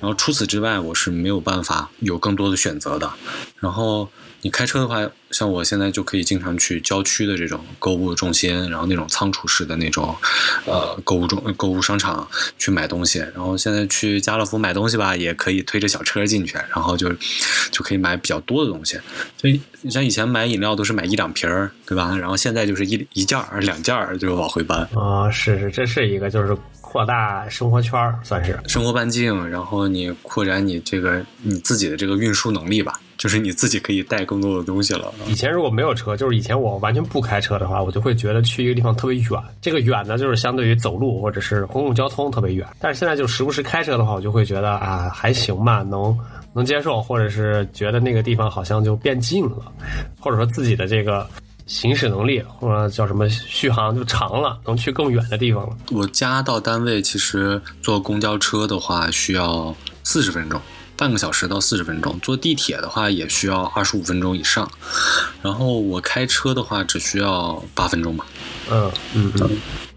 [0.00, 3.10] 然后除此之外，我是没有办法有更多的选择的。
[3.60, 4.08] 然后
[4.44, 10.14] 你开车的话，像我现在就可以经常去郊区的这种购物中心，然后那种仓储式的那种
[10.66, 12.28] 呃购物中购物商场
[12.58, 13.20] 去买东西。
[13.34, 17.10] 然后现在去家乐福买东西吧，也可以推着小车进去，然后就
[17.70, 19.00] 就可以买比较多的东西。
[19.38, 22.14] 所以你像以前买饮料都是买一两瓶儿，对吧？
[22.14, 24.86] 然后现在就是一一件儿、两件儿就往回搬。
[24.94, 28.60] 啊、是是，这是一个就是扩大生活圈儿，算是。
[28.66, 35.10] 生活半径，然后你扩展你这个你自己的这个运输能力吧，就是你自己可以带更多的东西了。
[35.26, 39.30] 以前如果没有车，就是以前我完全不开车的话，我就会觉得去一个地方特别远。
[39.62, 42.68] 这个远呢，就是相对于走路或者是公共交通特别远。
[42.78, 46.14] 但是现在就时不时开车的话，我就会觉得啊，还行吧，能
[46.52, 49.72] 能接受，或者是觉得那个地方好像就变近了，
[50.20, 51.26] 或者说自己的这个
[51.64, 55.74] 行驶能力或者叫什么续航就长了，能去更远的地方了。
[55.92, 60.60] 我家到单位其实坐公交车的话需要四十分钟，
[60.96, 64.70] 半个小时到四十分钟；坐地铁的话也需要二十五分钟以上。
[65.42, 68.26] 然后我开车的话只需要八分钟吧。
[68.70, 69.50] 嗯嗯嗯，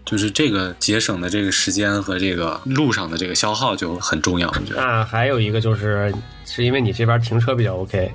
[0.04, 4.80] 就是这个节省的这个时间和这个路上的这个消耗就很重要，我觉得。
[4.82, 6.12] 那还有一个就是，
[6.44, 8.12] 是因为你这边停车比较 OK，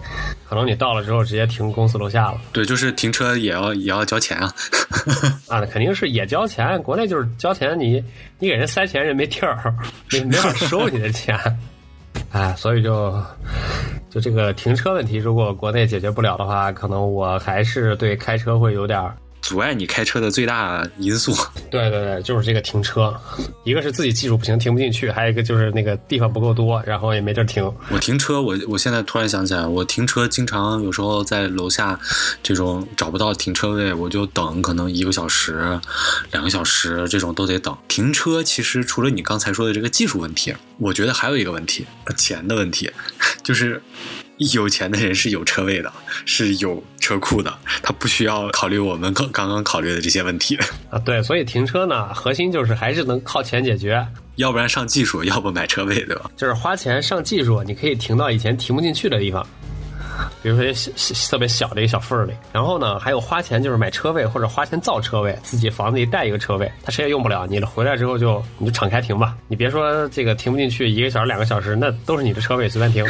[0.48, 2.40] 可能你到了之后直接停公司楼下了。
[2.52, 4.54] 对，就是停车也要也要交钱啊。
[5.50, 6.80] 啊，那肯定是也交钱。
[6.84, 8.04] 国内就是交钱，你
[8.38, 9.74] 你给人塞钱，人没地儿，
[10.12, 11.36] 没没法收你的钱。
[12.34, 13.16] 哎，所以就
[14.10, 19.00] 就这个停车问题，如果国内解决不了的话，可能我还是对开车会有点。
[19.44, 21.36] 阻碍你开车的最大因素。
[21.70, 23.14] 对对对，就是这个停车，
[23.66, 27.64] 一个是自己技术不行，停不进去；还有一个就是那个地方不够多，然后也没地儿停。
[27.90, 32.00] 我停车，我我现在突然想起来，我停车经常有时候在楼下
[32.42, 35.80] 这种找不到停车位，我就等可能一个小时、
[36.32, 37.78] 两个小时这种都得等。
[37.90, 42.90] 停车其实除了你刚才说的这个技术问题，我觉得还有一个问题，钱的问题，
[43.44, 43.82] 就是。
[44.54, 45.92] 有钱的人是有车位的，
[46.26, 50.58] 是有车库的，他不需要考虑我们刚刚刚考虑的这些问题。
[50.90, 56.30] 啊，对，所以停车呢，核心就是还是能靠钱解决，要不然上技术，要不买车位，对吧？
[56.36, 59.46] 就是花钱上技术，你可以停到以前停不进去的地方，
[60.44, 62.34] 比如说小小特别小的一个小缝儿里。
[62.52, 73.06] 然后呢，还有花钱就是买车位或者花钱造车位，自己房子里带一个车位，他谁也用不了，你回来之后就你就敞开停吧，你别说这个停不进去一个小时两个小时，那都是你的车位，随便停，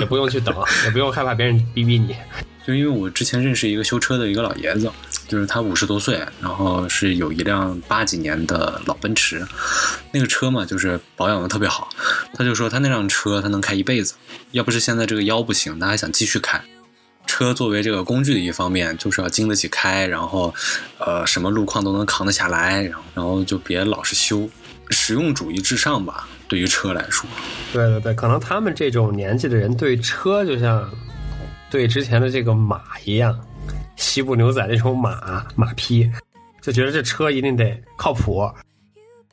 [0.00, 0.52] 也不用去等，
[0.86, 2.16] 也不用害怕别人逼逼你。
[2.64, 4.88] 就因为我之前认识一个修车的一个老爷子，
[5.32, 9.42] 就是他五十多岁，然后是有一辆八几年的老奔驰，
[10.12, 11.88] 那个车嘛，就是保养的特别好。
[12.34, 14.12] 他就说他那辆车他能开一辈子，
[14.50, 16.62] 要不是现在这个腰不行，他还想继续开。
[17.24, 20.54] 车作为这个工具的一方面，就是要经得起开，然后，
[20.98, 24.46] 呃，什么路况都能扛得下来，然后，然后就别老是修，
[24.90, 26.28] 实用主义至上吧。
[26.46, 27.26] 对于车来说，
[27.72, 30.86] 对对对，可能他们这种年纪的人对车就像
[31.70, 33.34] 对之前的这个马一样，
[33.96, 36.10] 西部牛仔那种马马匹，
[36.60, 38.50] 就觉得这车一定得靠谱。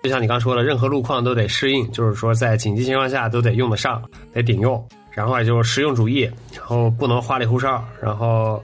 [0.01, 4.01] 就像你刚说的，任何路况都得适应，就是说在紧急情况下都得用得上，
[4.33, 4.87] 得顶用。
[5.11, 6.21] 然后也就是实用主义，
[6.55, 8.63] 然后不能花里胡哨，然后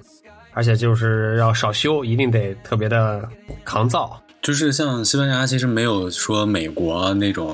[0.53, 3.27] 而且就是要少修，一定得特别的
[3.65, 4.17] 抗造。
[4.41, 7.53] 就是像西班牙，其实没有说美国那种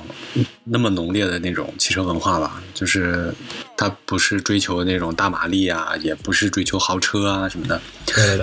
[0.72, 2.64] 那么浓烈的那种汽车文化吧。
[2.74, 3.32] 就是
[3.78, 7.80] 它不是追求那种大马力啊，也不是追求豪车啊什么的。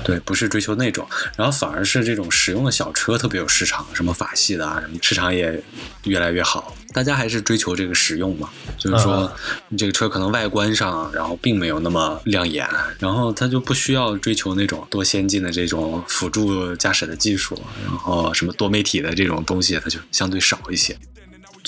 [0.05, 5.63] 对不是追求那种，然后反而是这种实用的小车特别有市场，什么法系的啊，什么市场也
[6.05, 6.75] 越来越好。
[6.95, 9.31] 大家还是追求这个实用嘛，就是说
[9.69, 12.67] 你这个车可能外观上，然后并没有那么亮眼，
[12.99, 20.97] 然后它就不需要追求那种多先进的这种辅助驾驶的技术，然后什么多媒体的这种东西，它就相对少一些。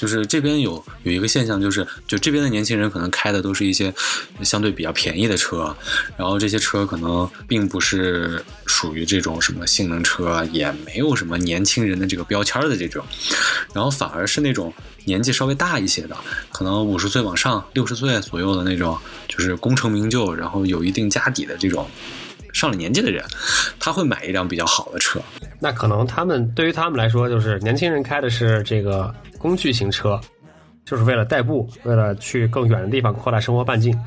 [0.00, 3.92] 就是这边有有一个现象，就是就这边的年轻人可能开的都是一些
[4.42, 5.76] 相对比较便宜的车，
[6.16, 13.04] 然后这些车可能并不是属于这种什么性能车，也没有什么年轻人的这个标签的这种，
[13.74, 14.72] 然后反而是那种
[15.04, 16.16] 年纪稍微大一些的，
[16.50, 18.96] 可能五十岁往上、六十岁左右的那种，
[19.28, 21.86] 就是功成名就，然后有一定家底的这种
[22.52, 23.24] 上了年纪的人，
[23.78, 25.20] 他会买一辆比较好的车。
[25.58, 29.14] 那可能他们对于他们来说，就是年轻人开的是这个。
[29.40, 30.20] 工具型车，
[30.84, 33.98] 就是为了代步，为了去更远的地方扩大生活半径。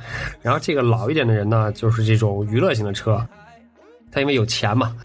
[0.44, 3.20] 然后这个老一点的人呢，就是这种娱乐型的车，
[4.12, 4.96] 他因为有钱嘛，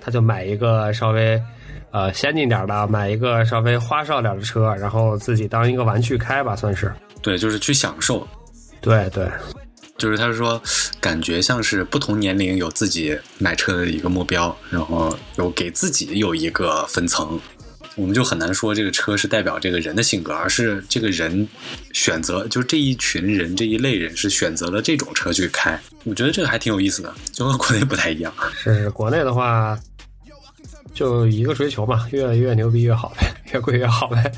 [0.00, 1.42] 他就买一个稍微
[1.90, 6.92] 呃先进点的，买一个稍微花哨点的车，然后自己当一个玩具开吧，算是。
[7.22, 8.24] 对，就是去享受。
[8.80, 9.28] 对对，
[10.02, 10.60] 就是他说，
[11.00, 17.38] 感觉像是不同年龄有自己买车的一个目标，然后有给自己有一个分层。
[17.94, 21.46] 我们就很难说这个车是代表这个人的性格，而是这个人
[21.92, 25.80] 选择，就这一群人这一类人是选择了这种车去开。
[26.02, 28.34] 我觉得这个还挺有意思的，就和国内不太一样。
[28.56, 29.78] 是是，国内的话
[30.92, 34.32] 就一个追求嘛，越越牛逼越好呗，越贵越好呗。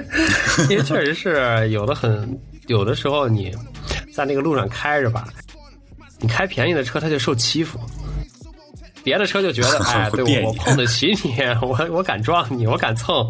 [0.68, 3.54] 因为确实是有的很，有的时候你
[4.18, 5.28] 在那个路上开着吧，
[6.18, 7.78] 你开便宜的车，他就受欺负。
[9.04, 13.24] 别的车就觉得， 哎，对我我碰得起你， 我我敢撞你，我敢蹭。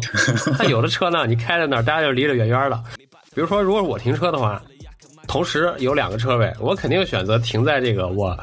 [0.57, 2.83] 但有的车呢，你开在那儿，大家就离得远远的。
[3.35, 4.59] 比如说，如果我停车的话，
[5.27, 8.35] 同时有两个车位，我肯定选择停在这个我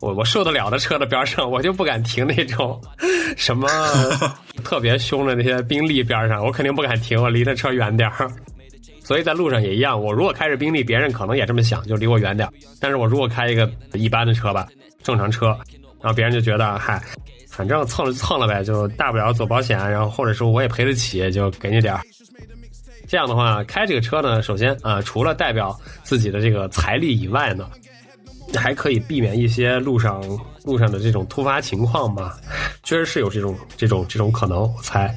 [0.00, 2.78] 我我受得了的车的边上，我就不敢停那种
[3.38, 3.66] 什么
[4.62, 8.30] 特别凶的那些宾利边上，我肯定不敢停，我离那车远点儿。
[9.06, 12.48] 所以在路上也一样，我如果开着宾利，别人可能也这么想，就离我远点
[12.80, 14.66] 但是我如果开一个一般的车吧，
[15.04, 15.56] 正常车。
[16.02, 17.00] 然后别人就觉得，嗨，
[17.48, 22.00] 反正蹭了就蹭了呗，就大不了走保险，然后或者说我也赔得起，就给你点儿。
[23.06, 27.70] 这样的话，开这个车呢，首先啊，除了代表自己的这个财力以外呢，
[28.56, 30.20] 还可以避免一些路上
[30.64, 32.32] 路上的这种突发情况嘛。
[32.82, 35.12] 确实是有这种这种这种可能，我猜。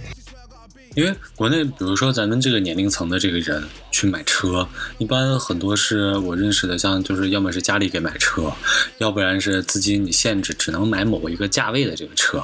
[0.99, 8.51] 因为国内，比如说咱们这个年龄层的这个人去买车，一般很多是我认识的，像就是要么是家里给买车，
[8.97, 12.43] 要不然是资金你限制，只能买某一个价位的这个车，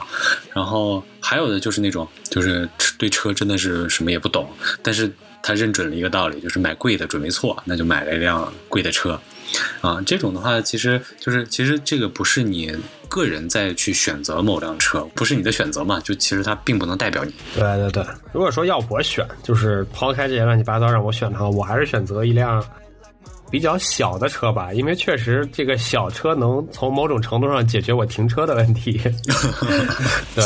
[0.54, 4.50] 然后还有的就是那种就是对车真的是什么也不懂，
[4.82, 5.12] 但是
[5.44, 9.20] 他认准了一个道理，就是买贵的准没错，那就买了一辆贵的车。
[9.82, 12.76] 啊，这种的话，其实就是其实这个不是你
[13.08, 16.00] 个人在去选择某辆车，不是你的选择嘛？
[16.02, 17.34] 就其实它并不能代表你。
[17.54, 22.64] 对对对，如果说要我选，就是抛开这些乱七八糟让我选的话，我还是选择一辆
[23.52, 29.00] 比较小的车吧，因为确实这个小车能从某种程度上解决我停车的问题。
[30.36, 30.44] 对，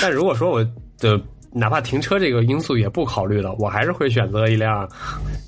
[0.00, 0.66] 但如果说我
[0.98, 1.20] 的
[1.58, 4.88] 哪怕停车这个因素也不考虑了，我还是会选择一辆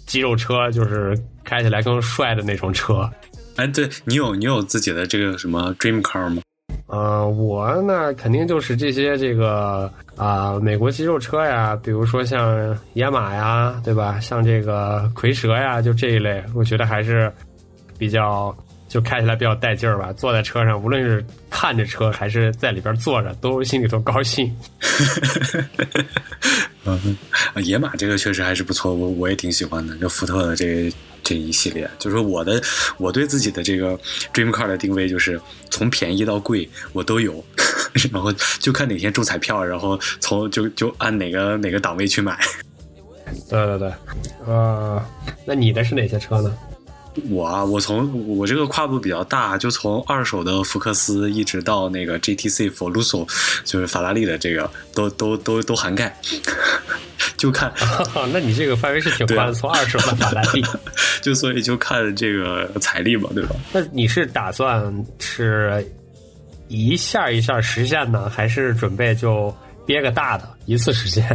[0.06, 3.08] 肌肉车，就是开起来更帅的那种车。
[3.56, 6.42] 哎，对你有你有自己的这个什么 dream car 吗？
[6.86, 14.18] 呃，我那肯定就是这些这个啊，美国肌肉车呀，比如说像野马呀，对吧？
[14.18, 17.32] 像这个蝰蛇呀，就这一类，我觉得还是
[17.96, 18.54] 比较。
[18.90, 24.52] 就开起来比较带劲儿吧，坐在车上，无论是看着车还是在里边坐着，都心里头高兴。
[26.84, 27.16] 嗯，
[27.62, 29.96] 野马这个确实还是不错，我我也挺喜欢的。
[29.98, 32.60] 就福特的这这一系列，就是我的
[32.98, 33.96] 我对自己的这个
[34.34, 37.44] dream car 的定位，就是从便宜到贵我都有。
[38.12, 42.36] 然后就看哪天中彩票，然后从就就按哪个哪个档位去买。
[43.48, 43.92] 对对对，
[44.46, 45.00] 呃，
[45.44, 46.52] 那你的是哪些车呢？
[47.28, 53.26] 我啊，我从我这个跨度比较大，就从二手的福克斯一直到那个 GTC f o r l u s o
[53.64, 56.16] 就是法拉利的这个，都都都都涵盖。
[57.36, 57.72] 就看，
[58.32, 60.62] 那你这个范围是挺宽的，从二手的法拉利，
[61.22, 63.56] 就所以就看这个财力嘛，对吧？
[63.72, 65.86] 那你是打算是
[66.68, 69.54] 一下一下实现呢，还是准备就
[69.86, 71.28] 憋个大的一次实现？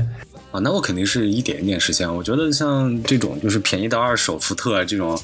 [0.55, 2.13] 啊，那我肯定是一点一点实现。
[2.13, 5.19] 我觉得像这种就是便宜的二手福特这种，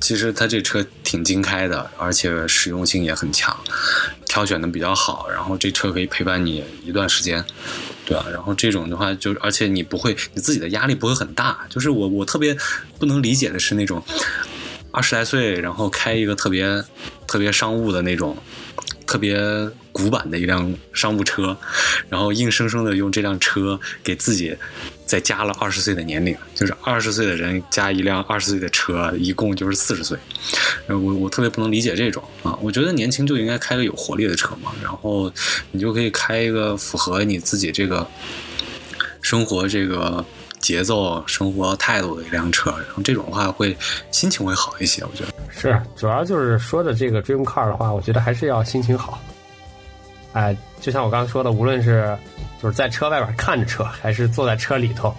[0.00, 3.56] 其实它这车挺经开的，而且实用性也很强，
[4.26, 7.42] 挑选的比较好，然后这车可以陪伴你一段时间，
[8.04, 8.26] 对吧？
[8.30, 11.66] 然后这种的话，就而且你不会，你自己的压力不会很大。
[11.70, 12.54] 就是我我特别
[12.98, 14.02] 不能理解的是那种
[14.90, 16.84] 二十来岁，然后开一个特别
[17.26, 18.36] 特别商务的那种。
[19.06, 19.36] 特别
[19.92, 21.56] 古板的一辆商务车，
[22.08, 24.56] 然后硬生生的用这辆车给自己
[25.04, 30.18] 再加了二十岁的年龄，就是二十岁的人加一辆二十岁的车，一共就是四十岁。
[30.86, 35.32] 我我特别不能理解这种啊，我觉得年轻就应该开个有活力的车嘛，然后
[35.70, 38.06] 你就可以开一个符合你自己这个
[39.20, 40.24] 生活这个
[40.60, 43.76] 节奏、生活态度的一辆车，然后这种的话会
[44.10, 45.32] 心情会好一些，我觉得。
[45.50, 49.20] 是，主要就是说的这个 dream car 的话，我觉得还是要心情好。
[50.32, 52.16] 哎，就像我刚刚说的，无论是
[52.62, 55.14] 就是在车外边看着车，还是坐在车里头，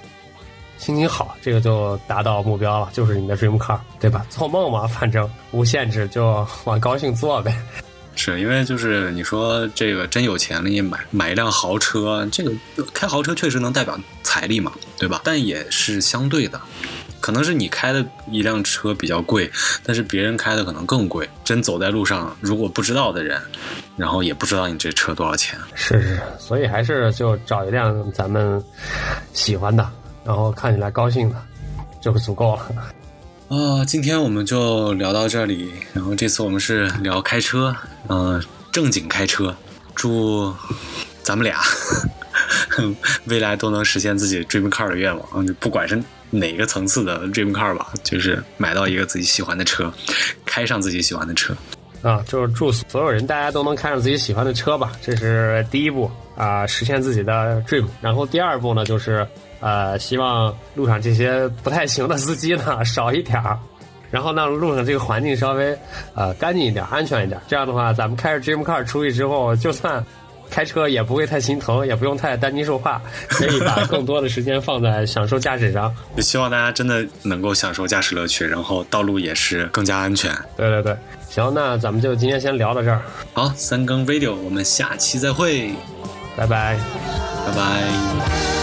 [0.78, 4.26] 心情好，这个就达到目标了，就是你的 dream car，对吧？
[4.30, 7.55] 做梦嘛，反正无限制，就往高兴做呗。
[8.14, 12.51] 是因为就是你说这个真有钱了，你买买一辆豪车，这个
[12.93, 15.22] 开豪车确实能代表财力嘛，对吧？
[15.24, 16.59] 但也是相对的。
[17.22, 19.49] 可能是你开的一辆车比较贵，
[19.84, 21.30] 但是别人开的可能更贵。
[21.45, 23.39] 真走在路上，如果不知道的人，
[23.95, 25.59] 然后也不知道你这车多少钱。
[25.76, 28.61] 是是，所以还是就找一辆咱们
[29.34, 29.88] 喜欢的，
[30.26, 31.36] 然后看起来高兴的，
[32.01, 32.61] 就足够了。
[33.49, 35.72] 啊，今天我们就聊到这里。
[35.93, 37.76] 然后这次我们是聊开车，
[38.07, 39.55] 嗯，正经开车。
[39.93, 40.51] 祝
[41.22, 41.59] 咱们俩
[43.26, 46.01] 未来都能实现自己 dream car 的愿望，不管是。
[46.32, 49.93] 哪个层次的 dream car 吧，就是买到一个自己喜欢的车，
[50.45, 51.53] 开上自己喜欢的车，
[52.01, 57.86] 啊，就是祝所有人大家都能开上自己喜欢的车吧，这是第一步啊，实现自己的 dream。
[58.01, 59.27] 然后第二步呢，就是
[59.59, 63.59] 呃，希望路上这些不太行的司机呢少一点儿，
[64.09, 65.77] 然后呢，路上这个环境稍微
[66.15, 67.39] 呃干净一点，安全一点。
[67.47, 70.03] 这样的话，咱们开着 dream car 出去之后，就算。
[70.52, 75.91] 开车也不会太心疼，也不用太担惊受怕， 可以把更多的时间放在享受驾驶上。
[76.16, 80.32] 也希望大家真的能够享受驾驶乐趣，然后道路也是更加安全。
[80.56, 80.95] 对对对，
[81.30, 83.02] 行，那咱们就今天先聊到这儿。
[83.34, 85.72] 好，三更 radio，我们下期再会，
[86.36, 86.78] 拜拜，
[87.47, 88.61] 拜拜。